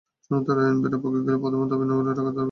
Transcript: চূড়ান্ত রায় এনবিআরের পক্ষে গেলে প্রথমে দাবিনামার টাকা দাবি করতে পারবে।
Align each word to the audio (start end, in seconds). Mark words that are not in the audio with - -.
চূড়ান্ত 0.25 0.47
রায় 0.57 0.69
এনবিআরের 0.71 0.99
পক্ষে 1.03 1.21
গেলে 1.25 1.39
প্রথমে 1.43 1.65
দাবিনামার 1.71 2.03
টাকা 2.09 2.13
দাবি 2.15 2.15
করতে 2.15 2.25
পারবে। 2.25 2.39